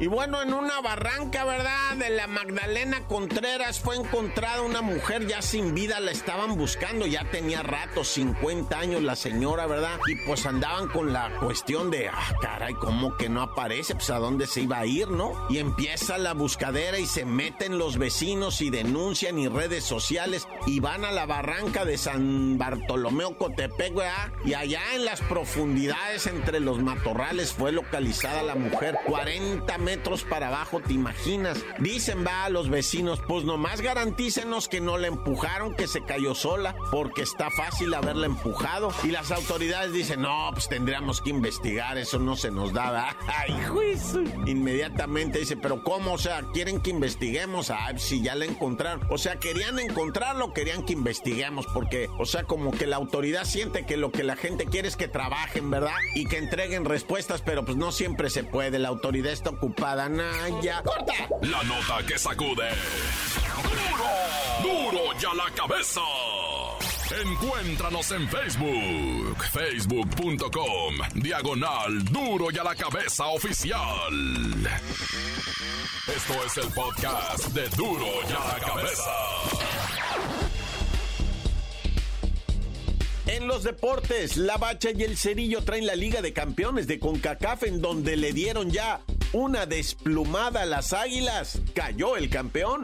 Y 0.01 0.07
bueno, 0.07 0.43
en 0.43 0.53
una 0.53 0.81
barranca, 0.81 1.45
¿verdad? 1.45 1.97
De 1.97 2.11
la 2.11 2.27
Magdalena 2.27 3.07
Contreras 3.07 3.81
fue 3.81 3.97
encontrada 3.97 4.63
una 4.63 4.83
mujer 4.83 5.27
ya 5.27 5.41
sin 5.41 5.75
vida, 5.75 6.01
la 6.01 6.11
estaban 6.11 6.57
buscando, 6.57 7.07
ya 7.07 7.25
tenía 7.31 7.63
rato, 7.63 8.05
50 8.05 8.77
años 8.77 9.03
la 9.03 9.17
señora, 9.17 9.67
¿verdad? 9.67 9.99
Y 10.09 10.17
pues 10.27 10.47
andaban 10.65 10.89
con 10.89 11.13
la 11.13 11.31
cuestión 11.41 11.91
de, 11.91 12.09
ah, 12.09 12.35
caray, 12.41 12.73
¿cómo 12.75 13.17
que 13.19 13.29
no 13.29 13.43
aparece? 13.43 13.95
Pues 13.95 14.09
a 14.09 14.19
dónde 14.19 14.47
se 14.47 14.63
iba 14.63 14.79
a 14.79 14.87
ir, 14.87 15.09
¿no? 15.11 15.33
Y 15.51 15.59
empieza 15.59 16.17
la 16.17 16.33
buscadera 16.33 16.99
y 16.99 17.07
se 17.07 17.27
meten 17.27 17.77
los 17.77 17.99
vecinos 17.99 18.63
y 18.63 18.71
denuncian 18.71 19.39
y 19.39 19.49
redes 19.49 19.85
sociales 19.85 20.49
y 20.67 20.81
van 20.81 21.05
a 21.05 21.13
la 21.13 21.27
barranca 21.27 21.85
de 21.85 21.99
San 21.99 22.57
Bartolomeo 22.57 23.37
Cotepec, 23.37 23.95
¿verdad? 23.95 24.33
Y 24.47 24.55
allá 24.55 24.81
en 24.95 25.05
las 25.05 25.21
profundidades 25.21 26.27
entre 26.27 26.61
los 26.61 26.83
matorrales 26.83 27.53
fue 27.53 27.71
localizada 27.71 28.43
la 28.43 28.55
mujer, 28.55 28.99
40 29.07 29.77
metros 29.79 30.25
para 30.25 30.49
abajo, 30.49 30.81
¿te 30.81 30.95
imaginas? 30.95 31.63
Dicen, 31.79 32.25
va 32.27 32.45
a 32.45 32.49
los 32.49 32.71
vecinos, 32.71 33.21
pues 33.29 33.45
nomás 33.45 33.83
garantícenos 33.83 34.69
que 34.69 34.81
no 34.81 34.97
la 34.97 35.09
empujaron, 35.09 35.75
que 35.75 35.87
se 35.87 36.03
cayó 36.05 36.35
sola, 36.35 36.75
porque 36.91 37.23
está 37.23 37.51
fácil 37.51 37.93
haberla 37.93 38.27
empujado. 38.27 38.91
Y 39.03 39.09
las 39.09 39.31
autoridades 39.31 39.93
dicen, 39.93 40.23
no, 40.23 40.54
pues 40.55 40.69
tendríamos 40.69 41.21
que 41.21 41.31
investigar, 41.31 41.99
eso 41.99 42.19
no 42.19 42.37
se 42.37 42.51
nos 42.51 42.73
da. 42.73 43.17
Ay, 43.27 43.55
juicio. 43.69 44.23
Inmediatamente 44.47 45.41
dice, 45.41 45.57
pero 45.57 45.83
¿cómo? 45.83 46.15
O 46.15 46.19
sea, 46.19 46.43
quieren 46.53 46.81
que 46.81 46.91
investiguemos. 46.91 47.71
Ay, 47.71 47.99
si 47.99 48.23
ya 48.23 48.35
la 48.35 48.47
encontraron. 48.47 49.07
O 49.11 49.19
sea, 49.19 49.39
querían 49.39 49.79
encontrarlo, 49.79 50.53
querían 50.53 50.85
que 50.85 50.93
investiguemos, 50.93 51.67
porque, 51.67 52.09
o 52.19 52.25
sea, 52.27 52.45
como 52.45 52.71
que 52.71 52.87
la 52.87 52.97
autoridad 52.97 53.45
siente 53.45 53.85
que 53.85 53.97
lo 53.97 54.13
que 54.13 54.23
la 54.23 54.37
gente 54.37 54.67
quiere 54.67 54.89
es 54.89 54.97
que 54.97 55.09
trabajen, 55.09 55.71
¿verdad? 55.71 55.97
Y 56.15 56.27
que 56.27 56.39
entreguen 56.39 56.85
respuestas, 56.85 57.43
pero 57.43 57.65
pues 57.65 57.77
no 57.77 57.93
siempre 57.93 58.31
se 58.31 58.45
puede. 58.45 58.79
La 58.79 58.89
autoridad 58.89 59.33
está 59.33 59.51
ocupada. 59.51 60.09
Naya. 60.09 60.83
¡Corta! 60.83 61.15
La 61.43 61.63
nota 61.65 62.07
que 62.07 62.19
sacude. 62.19 62.69
¡Duro! 64.63 64.91
¡Duro 64.91 65.19
ya 65.19 65.35
la 65.35 65.51
cabeza! 65.55 66.01
Encuéntranos 67.11 68.11
en 68.13 68.27
Facebook, 68.29 69.37
facebook.com, 69.53 70.95
diagonal 71.17 72.03
duro 72.07 72.47
y 72.51 72.59
a 72.59 72.65
la 72.65 72.75
cabeza 72.75 73.27
oficial. 73.27 73.79
Esto 76.09 76.35
es 76.47 76.57
el 76.65 76.73
podcast 76.73 77.49
de 77.49 77.69
duro 77.77 78.07
y 78.29 78.33
a 78.33 78.55
la 78.55 78.59
cabeza. 78.59 79.11
En 83.27 83.49
los 83.49 83.65
deportes, 83.65 84.39
la 84.39 84.57
Bacha 84.57 84.91
y 84.91 85.03
el 85.03 85.19
Cerillo 85.19 85.63
traen 85.63 85.87
la 85.87 85.97
Liga 85.97 86.23
de 86.23 86.33
Campeones 86.33 86.87
de 86.87 86.99
CONCACAF 86.99 87.65
en 87.65 87.83
donde 87.83 88.17
le 88.17 88.33
dieron 88.33 88.71
ya 88.71 89.01
una 89.33 89.67
desplumada 89.67 90.63
a 90.63 90.67
las 90.67 90.95
águilas. 90.95 91.61
Cayó 91.75 92.17
el 92.17 92.31
campeón. 92.31 92.83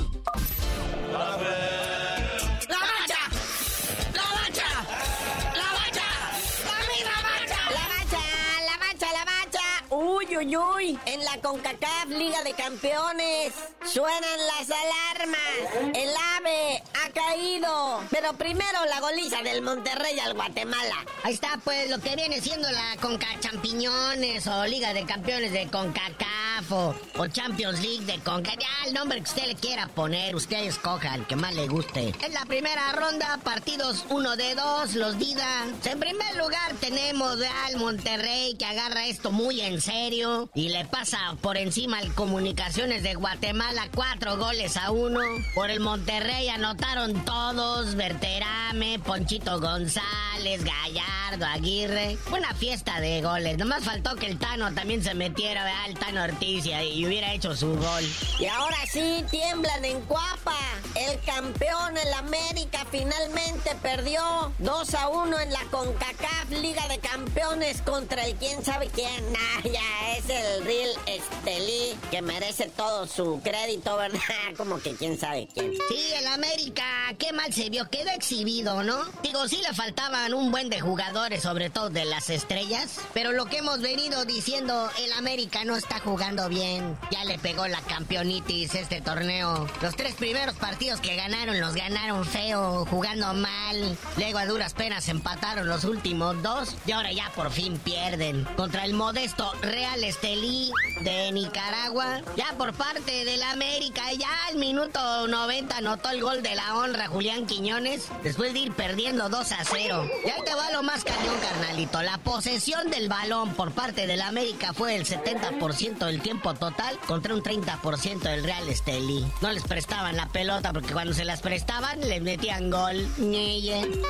En 10.33 11.25
la 11.25 11.41
CONCACAF 11.43 12.07
Liga 12.09 12.43
de 12.45 12.53
Campeones 12.53 13.53
suenan 13.85 14.39
las 14.47 14.71
alarmas. 14.71 15.93
El 15.93 16.09
AVE 16.39 16.83
ha 17.05 17.11
caído. 17.11 18.01
Pero 18.11 18.33
primero 18.35 18.85
la 18.89 19.01
goliza 19.01 19.43
del 19.43 19.61
Monterrey 19.61 20.21
al 20.21 20.35
Guatemala. 20.35 21.05
Ahí 21.25 21.35
está, 21.35 21.59
pues, 21.65 21.91
lo 21.91 21.99
que 21.99 22.15
viene 22.15 22.41
siendo 22.41 22.71
la 22.71 22.97
Conca 23.01 23.27
Champiñones 23.41 24.47
o 24.47 24.65
Liga 24.67 24.95
de 24.95 25.05
Campeones 25.05 25.53
de 25.53 25.67
CONCACAF 25.67 26.40
o, 26.71 26.95
Champions 27.29 27.81
League 27.81 28.05
de 28.05 28.19
CONCACAF. 28.21 28.59
Ya, 28.61 28.89
el 28.89 28.95
nombre 28.95 29.19
que 29.19 29.25
usted 29.25 29.47
le 29.47 29.55
quiera 29.55 29.87
poner, 29.89 30.35
usted 30.35 30.65
escoja 30.65 31.15
el 31.15 31.27
que 31.27 31.37
más 31.37 31.55
le 31.55 31.67
guste. 31.69 32.13
En 32.23 32.35
la 32.35 32.45
primera 32.45 32.93
ronda, 32.93 33.39
partidos 33.43 34.05
uno 34.11 34.37
de 34.37 34.55
dos, 34.55 34.95
los 34.95 35.19
Dida. 35.19 35.67
En 35.85 35.99
primer 35.99 36.37
lugar 36.37 36.75
tenemos 36.81 37.39
al 37.67 37.77
Monterrey 37.77 38.55
que 38.59 38.65
agarra 38.65 39.07
esto 39.07 39.33
muy 39.33 39.61
en 39.61 39.81
serio 39.81 40.51
y 40.55 40.69
le 40.69 40.85
pasa 40.85 41.37
por 41.41 41.57
encima 41.57 41.99
al 41.99 42.15
Comunicaciones 42.15 43.03
de 43.03 43.15
Guatemala 43.15 43.89
cuatro 43.95 44.37
goles 44.37 44.77
a 44.77 44.91
uno. 44.91 45.21
Por 45.55 45.71
el 45.71 45.81
Monterrey 45.81 46.49
anotaron 46.49 47.25
todos, 47.25 47.95
Berterame, 47.95 48.99
Ponchito 48.99 49.61
González, 49.61 50.65
Gallardo, 50.65 51.47
Aguirre. 51.47 52.19
Una 52.33 52.55
fiesta 52.55 53.01
de 53.01 53.23
goles. 53.23 53.59
Nomás 53.59 53.85
faltó 53.85 54.17
que 54.17 54.27
el 54.27 54.39
Tano 54.39 54.73
también 54.75 55.03
se 55.03 55.15
metiera, 55.15 55.65
¿verdad? 55.65 55.87
El 55.89 55.99
Tano 55.99 56.23
Ortiz 56.25 56.50
y, 56.59 57.07
hubiera 57.07 57.33
hecho 57.33 57.55
su 57.55 57.69
gol. 57.77 58.05
Y 58.39 58.47
ahora 58.47 58.79
sí, 58.91 59.25
tiemblan 59.31 59.85
en 59.85 60.01
Cuapa. 60.03 60.57
El 60.95 61.21
campeón, 61.21 61.97
el 61.97 62.13
América, 62.15 62.85
finalmente 62.91 63.77
perdió 63.81 64.53
2 64.59 64.95
a 64.95 65.09
1 65.09 65.41
en 65.41 65.53
la 65.53 65.65
CONCACAF 65.71 66.51
Liga 66.51 66.87
de 66.89 66.99
Campeones 66.99 67.81
contra 67.83 68.27
el 68.27 68.35
quién 68.37 68.65
sabe 68.65 68.89
quién. 68.89 69.33
Nah, 69.33 69.63
ya 69.65 70.17
es 70.17 70.29
el 70.29 70.65
Real 70.65 70.91
Estelí 71.07 71.97
que 72.11 72.23
merece 72.23 72.71
todo 72.77 73.07
su 73.07 73.41
crédito, 73.43 73.97
¿verdad? 73.97 74.21
Como 74.57 74.81
que 74.81 74.95
quién 74.95 75.19
sabe 75.19 75.49
quién. 75.55 75.73
Sí, 75.89 76.13
el 76.19 76.27
América, 76.27 76.85
qué 77.19 77.33
mal 77.33 77.53
se 77.53 77.71
vio, 77.71 77.89
quedó 77.89 78.11
exhibido, 78.11 78.83
¿no? 78.83 78.99
Digo, 79.23 79.47
sí 79.49 79.61
le 79.63 79.75
faltaban 79.75 80.35
un 80.35 80.51
buen 80.51 80.69
de 80.71 80.81
jugadores, 80.81 81.43
sobre 81.43 81.71
todo 81.71 81.91
de 81.91 82.05
las 82.05 82.31
estrellas, 82.31 82.99
pero 83.15 83.33
lo 83.33 83.47
que 83.47 83.59
hemos 83.59 83.81
venido 83.81 84.25
diciendo, 84.25 84.91
el 84.99 85.13
América 85.13 85.65
no 85.65 85.77
está 85.77 86.01
jugando 86.01 86.40
bien. 86.49 86.97
Ya 87.11 87.25
le 87.25 87.39
pegó 87.39 87.67
la 87.67 87.81
campeonitis 87.83 88.75
este 88.75 89.01
torneo. 89.01 89.67
Los 89.83 89.97
tres 89.97 90.15
primeros 90.15 90.57
partidos 90.57 91.01
que 91.01 91.17
ganaron 91.17 91.61
los 91.61 91.75
ganaron 91.75 92.25
feo, 92.25 92.87
jugando 92.87 93.33
mal. 93.35 93.99
Luego 94.17 94.39
a 94.39 94.47
duras 94.47 94.75
penas 94.75 95.09
empataron 95.09 95.69
los 95.69 95.85
últimos 95.85 96.43
dos 96.43 96.77
y 96.87 96.93
ahora 96.93 97.13
ya 97.13 97.31
por 97.35 97.51
fin 97.51 97.79
pierden 97.79 98.45
contra 98.57 98.85
el 98.85 98.95
modesto 98.95 99.53
Real 99.63 100.03
Estelí 100.05 100.73
de 101.03 101.33
Nicaragua. 101.33 102.21
Ya 102.37 102.55
por 102.57 102.73
parte 102.75 103.25
del 103.25 103.43
América, 103.43 104.03
ya 104.19 104.29
al 104.49 104.57
minuto 104.57 105.27
90 105.27 105.77
anotó 105.77 106.11
el 106.11 106.23
gol 106.23 106.43
de 106.43 106.55
la 106.55 106.77
honra 106.77 107.09
Julián 107.09 107.47
Quiñones, 107.47 108.09
después 108.23 108.53
de 108.53 108.61
ir 108.61 108.73
perdiendo 108.73 109.29
2 109.29 109.53
a 109.53 109.65
0. 109.65 110.09
Y 110.25 110.31
ahí 110.31 110.43
te 110.45 110.55
va 110.55 110.71
lo 110.71 110.83
más 110.83 111.05
cañón, 111.05 111.39
carnalito. 111.41 112.03
La 112.03 112.19
posesión 112.19 112.91
del 112.91 113.09
balón 113.09 113.55
por 113.55 113.73
parte 113.73 114.07
del 114.07 114.21
América 114.23 114.73
fue 114.73 114.97
el 114.97 115.07
70% 115.07 115.99
del 116.07 116.20
tiempo 116.21 116.55
total 116.55 116.99
contra 117.07 117.35
un 117.35 117.43
30% 117.43 118.21
del 118.21 118.45
Real 118.45 118.69
Estelí. 118.69 119.27
No 119.41 119.53
les 119.53 119.63
prestaban 119.63 120.17
la 120.17 120.27
pelota 120.27 120.73
porque 120.73 120.93
cuando 120.93 121.13
se 121.13 121.25
las 121.25 121.41
prestaban 121.41 122.01
les 122.01 122.23
metían 122.23 122.71
gol. 122.71 123.09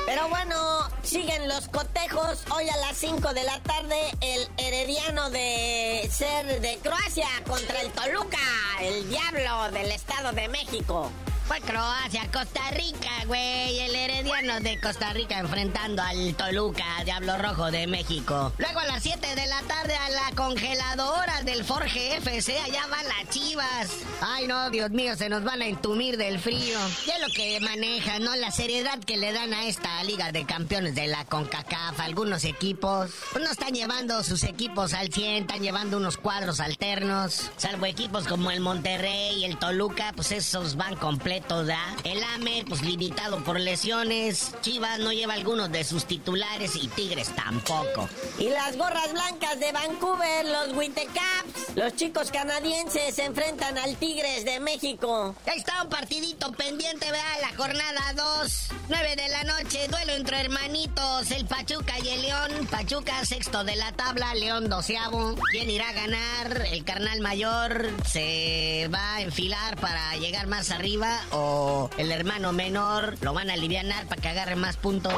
Pero 0.05 0.27
bueno, 0.29 0.89
siguen 1.03 1.47
los 1.47 1.67
cotejos. 1.67 2.43
Hoy 2.55 2.69
a 2.69 2.77
las 2.77 2.97
5 2.97 3.33
de 3.33 3.43
la 3.43 3.59
tarde 3.61 3.97
el 4.21 4.47
herediano 4.57 5.29
de 5.29 6.09
ser 6.11 6.61
de 6.61 6.77
Croacia 6.83 7.27
contra 7.47 7.81
el 7.81 7.91
Toluca, 7.91 8.37
el 8.81 9.09
diablo 9.09 9.71
del 9.71 9.91
Estado 9.91 10.31
de 10.31 10.47
México. 10.49 11.09
Fue 11.51 11.59
Croacia, 11.59 12.29
Costa 12.31 12.61
Rica, 12.71 13.09
güey. 13.27 13.79
El 13.79 13.93
herediano 13.93 14.61
de 14.61 14.79
Costa 14.79 15.11
Rica 15.11 15.37
enfrentando 15.37 16.01
al 16.01 16.33
Toluca, 16.35 16.85
Diablo 17.03 17.37
Rojo 17.37 17.69
de 17.71 17.87
México. 17.87 18.53
Luego 18.57 18.79
a 18.79 18.85
las 18.85 19.03
7 19.03 19.35
de 19.35 19.45
la 19.47 19.61
tarde 19.63 19.93
a 19.93 20.09
la 20.11 20.31
congeladora 20.33 21.41
del 21.43 21.65
Forge 21.65 22.15
FC, 22.15 22.57
allá 22.57 22.87
van 22.87 23.05
las 23.05 23.29
chivas. 23.31 23.89
Ay, 24.21 24.47
no, 24.47 24.69
Dios 24.69 24.91
mío, 24.91 25.17
se 25.17 25.27
nos 25.27 25.43
van 25.43 25.61
a 25.61 25.65
entumir 25.65 26.15
del 26.15 26.39
frío. 26.39 26.79
Ya 27.05 27.17
lo 27.17 27.27
que 27.35 27.59
maneja, 27.59 28.19
¿no? 28.19 28.33
La 28.37 28.51
seriedad 28.51 28.99
que 28.99 29.17
le 29.17 29.33
dan 29.33 29.53
a 29.53 29.65
esta 29.65 30.01
Liga 30.05 30.31
de 30.31 30.45
Campeones 30.45 30.95
de 30.95 31.07
la 31.07 31.25
CONCACAF. 31.25 31.99
Algunos 31.99 32.45
equipos, 32.45 33.11
pues 33.33 33.43
no 33.43 33.51
están 33.51 33.73
llevando 33.73 34.23
sus 34.23 34.43
equipos 34.43 34.93
al 34.93 35.11
100, 35.11 35.41
están 35.41 35.61
llevando 35.61 35.97
unos 35.97 36.15
cuadros 36.15 36.61
alternos. 36.61 37.51
Salvo 37.57 37.87
equipos 37.87 38.25
como 38.25 38.51
el 38.51 38.61
Monterrey 38.61 39.41
y 39.41 39.43
el 39.43 39.57
Toluca, 39.57 40.13
pues 40.15 40.31
esos 40.31 40.77
van 40.77 40.95
completos, 40.95 41.40
¿da? 41.47 41.95
El 42.03 42.23
AME, 42.23 42.63
pues 42.67 42.81
limitado 42.81 43.43
por 43.43 43.59
lesiones. 43.59 44.53
Chivas 44.61 44.99
no 44.99 45.11
lleva 45.11 45.33
algunos 45.33 45.71
de 45.71 45.83
sus 45.83 46.05
titulares 46.05 46.75
y 46.75 46.87
Tigres 46.87 47.35
tampoco. 47.35 48.07
Y 48.39 48.49
las 48.49 48.77
gorras 48.77 49.11
blancas 49.11 49.59
de 49.59 49.71
Vancouver, 49.71 50.45
los 50.45 50.77
Wintercaps. 50.77 51.75
Los 51.75 51.95
chicos 51.95 52.31
canadienses 52.31 53.15
se 53.15 53.25
enfrentan 53.25 53.77
al 53.77 53.95
Tigres 53.97 54.45
de 54.45 54.59
México. 54.59 55.35
Ahí 55.45 55.59
está 55.59 55.83
un 55.83 55.89
partidito 55.89 56.51
pendiente, 56.53 57.09
vea, 57.11 57.39
la 57.41 57.55
jornada 57.55 58.13
2. 58.15 58.67
9 58.89 59.15
de 59.15 59.29
la 59.29 59.43
noche, 59.43 59.87
duelo 59.87 60.13
entre 60.13 60.41
hermanitos, 60.41 61.31
el 61.31 61.45
Pachuca 61.45 61.93
y 61.99 62.09
el 62.09 62.21
León. 62.21 62.67
Pachuca 62.69 63.25
sexto 63.25 63.63
de 63.63 63.75
la 63.75 63.91
tabla, 63.93 64.33
León 64.35 64.69
doceavo. 64.69 65.35
¿Quién 65.51 65.69
irá 65.69 65.89
a 65.89 65.93
ganar? 65.93 66.65
El 66.71 66.83
carnal 66.83 67.21
mayor 67.21 67.89
se 68.05 68.89
va 68.93 69.15
a 69.15 69.21
enfilar 69.21 69.77
para 69.77 70.15
llegar 70.17 70.47
más 70.47 70.71
arriba 70.71 71.20
o 71.31 71.89
el 71.97 72.11
hermano 72.11 72.53
menor 72.53 73.15
lo 73.21 73.33
van 73.33 73.49
a 73.49 73.53
aliviar 73.53 73.81
para 74.07 74.21
que 74.21 74.27
agarre 74.27 74.55
más 74.55 74.77
puntos. 74.77 75.13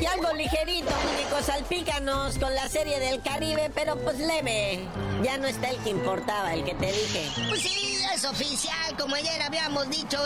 Y 0.00 0.06
algo 0.06 0.32
ligerito, 0.32 0.90
únicos 1.14 1.44
salpícanos 1.44 2.38
con 2.38 2.54
la 2.54 2.68
serie 2.68 2.98
del 2.98 3.22
Caribe, 3.22 3.70
pero 3.74 3.96
pues 3.96 4.18
leve. 4.18 4.80
Ya 5.22 5.36
no 5.38 5.46
está 5.46 5.70
el 5.70 5.76
que 5.78 5.90
importaba, 5.90 6.54
el 6.54 6.64
que 6.64 6.74
te 6.74 6.86
dije. 6.86 7.30
Pues 7.48 7.62
sí, 7.62 7.87
es 8.18 8.24
oficial, 8.24 8.96
como 8.98 9.14
ayer 9.14 9.40
habíamos 9.42 9.88
dicho, 9.90 10.18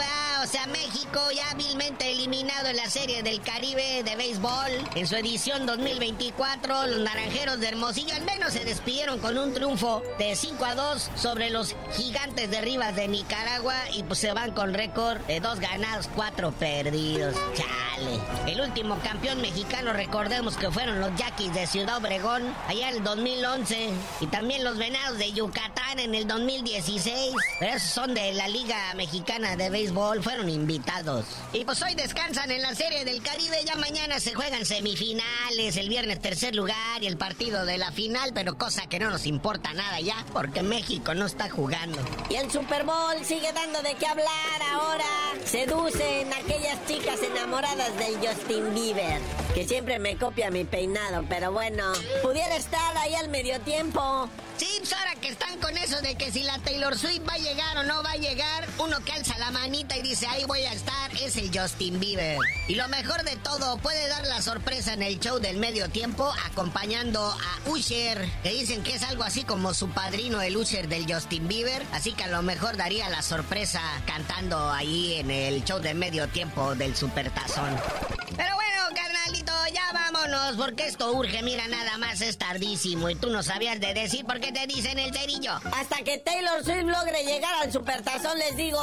o 0.42 0.46
sea, 0.46 0.66
México 0.68 1.20
ya 1.34 1.50
hábilmente 1.50 2.10
eliminado 2.10 2.68
en 2.68 2.76
la 2.78 2.88
serie 2.88 3.22
del 3.22 3.42
Caribe 3.42 4.02
de 4.02 4.16
béisbol. 4.16 4.70
En 4.94 5.06
su 5.06 5.14
edición 5.16 5.66
2024, 5.66 6.86
los 6.86 7.00
naranjeros 7.00 7.60
de 7.60 7.68
Hermosillo 7.68 8.14
al 8.14 8.24
menos 8.24 8.54
se 8.54 8.64
despidieron 8.64 9.18
con 9.18 9.36
un 9.36 9.52
triunfo 9.52 10.02
de 10.18 10.34
5 10.34 10.64
a 10.64 10.74
2 10.74 11.10
sobre 11.16 11.50
los 11.50 11.76
gigantes 11.94 12.50
de 12.50 12.62
Rivas 12.62 12.96
de 12.96 13.08
Nicaragua 13.08 13.74
y 13.94 14.02
pues 14.04 14.20
se 14.20 14.32
van 14.32 14.52
con 14.52 14.72
récord 14.72 15.18
de 15.26 15.40
dos 15.40 15.60
ganados, 15.60 16.08
cuatro 16.14 16.50
perdidos. 16.52 17.36
Chale. 17.54 18.20
El 18.46 18.60
último 18.60 18.98
campeón 19.00 19.40
mexicano, 19.40 19.92
recordemos 19.92 20.56
que 20.56 20.70
fueron 20.70 20.98
los 20.98 21.14
Yaquis 21.16 21.52
de 21.52 21.66
Ciudad 21.66 21.98
Obregón 21.98 22.42
allá 22.66 22.88
en 22.88 22.96
el 22.96 23.04
2011 23.04 23.90
y 24.20 24.26
también 24.26 24.64
los 24.64 24.78
Venados 24.78 25.18
de 25.18 25.32
Yucatán 25.32 25.98
en 25.98 26.14
el 26.14 26.26
2016. 26.26 27.34
Pero 27.60 27.76
esos 27.76 27.81
son 27.82 28.14
de 28.14 28.32
la 28.32 28.48
Liga 28.48 28.94
Mexicana 28.94 29.56
de 29.56 29.70
Béisbol, 29.70 30.22
fueron 30.22 30.48
invitados. 30.48 31.24
Y 31.52 31.64
pues 31.64 31.82
hoy 31.82 31.94
descansan 31.94 32.50
en 32.50 32.62
la 32.62 32.74
Serie 32.74 33.04
del 33.04 33.22
Caribe, 33.22 33.56
ya 33.66 33.76
mañana 33.76 34.20
se 34.20 34.34
juegan 34.34 34.64
semifinales, 34.64 35.76
el 35.76 35.88
viernes 35.88 36.20
tercer 36.20 36.54
lugar 36.54 37.02
y 37.02 37.06
el 37.06 37.16
partido 37.16 37.64
de 37.64 37.78
la 37.78 37.92
final, 37.92 38.32
pero 38.34 38.56
cosa 38.56 38.86
que 38.86 38.98
no 38.98 39.10
nos 39.10 39.26
importa 39.26 39.72
nada 39.74 40.00
ya, 40.00 40.24
porque 40.32 40.62
México 40.62 41.14
no 41.14 41.26
está 41.26 41.50
jugando. 41.50 41.98
Y 42.30 42.36
el 42.36 42.50
Super 42.50 42.84
Bowl 42.84 43.24
sigue 43.24 43.52
dando 43.52 43.82
de 43.82 43.94
qué 43.94 44.06
hablar 44.06 44.62
ahora. 44.70 45.04
Seducen 45.44 46.32
aquellas 46.32 46.86
chicas 46.86 47.20
enamoradas 47.22 47.96
del 47.98 48.16
Justin 48.16 48.74
Bieber, 48.74 49.20
que 49.54 49.66
siempre 49.66 49.98
me 49.98 50.16
copia 50.16 50.50
mi 50.50 50.64
peinado, 50.64 51.24
pero 51.28 51.52
bueno, 51.52 51.92
pudiera 52.22 52.56
estar 52.56 52.96
ahí 52.96 53.14
al 53.14 53.28
medio 53.28 53.60
tiempo. 53.60 54.28
Sí, 54.56 54.68
ahora 54.96 55.14
que 55.20 55.28
están 55.28 55.58
con 55.58 55.76
eso 55.76 56.00
de 56.02 56.14
que 56.14 56.30
si 56.30 56.42
la 56.42 56.58
Taylor 56.58 56.96
Swift 56.96 57.26
va 57.28 57.34
a 57.34 57.38
llegar 57.38 57.71
o 57.78 57.82
no 57.84 58.02
va 58.02 58.12
a 58.12 58.16
llegar, 58.16 58.68
uno 58.78 59.00
que 59.04 59.12
alza 59.12 59.38
la 59.38 59.50
manita 59.50 59.96
y 59.96 60.02
dice 60.02 60.26
ahí 60.26 60.44
voy 60.44 60.62
a 60.62 60.72
estar, 60.72 61.10
es 61.20 61.36
el 61.36 61.50
Justin 61.56 61.98
Bieber. 62.00 62.38
Y 62.68 62.74
lo 62.74 62.88
mejor 62.88 63.22
de 63.24 63.36
todo, 63.36 63.76
puede 63.78 64.08
dar 64.08 64.26
la 64.26 64.42
sorpresa 64.42 64.92
en 64.94 65.02
el 65.02 65.18
show 65.20 65.38
del 65.38 65.56
medio 65.56 65.88
tiempo 65.88 66.32
acompañando 66.46 67.20
a 67.22 67.70
Usher, 67.70 68.28
que 68.42 68.50
dicen 68.50 68.82
que 68.82 68.94
es 68.94 69.02
algo 69.02 69.24
así 69.24 69.44
como 69.44 69.74
su 69.74 69.88
padrino 69.90 70.40
el 70.42 70.56
Usher 70.56 70.88
del 70.88 71.12
Justin 71.12 71.48
Bieber, 71.48 71.84
así 71.92 72.12
que 72.12 72.24
a 72.24 72.28
lo 72.28 72.42
mejor 72.42 72.76
daría 72.76 73.08
la 73.08 73.22
sorpresa 73.22 73.80
cantando 74.06 74.70
ahí 74.70 75.14
en 75.14 75.30
el 75.30 75.64
show 75.64 75.78
del 75.78 75.96
medio 75.96 76.28
tiempo 76.28 76.74
del 76.74 76.94
Supertazón. 76.96 77.76
Pero 78.36 78.54
bueno, 78.54 78.71
vámonos, 80.22 80.56
porque 80.56 80.86
esto 80.86 81.12
urge, 81.12 81.42
mira, 81.42 81.66
nada 81.68 81.98
más 81.98 82.20
es 82.20 82.38
tardísimo 82.38 83.10
y 83.10 83.14
tú 83.14 83.30
no 83.30 83.42
sabías 83.42 83.80
de 83.80 83.94
decir 83.94 84.24
por 84.24 84.40
qué 84.40 84.52
te 84.52 84.66
dicen 84.66 84.98
el 84.98 85.12
cerillo. 85.12 85.52
Hasta 85.76 86.02
que 86.04 86.18
Taylor 86.18 86.62
Swift 86.64 86.84
logre 86.84 87.24
llegar 87.24 87.54
al 87.62 87.72
supertazón, 87.72 88.38
les 88.38 88.56
digo. 88.56 88.80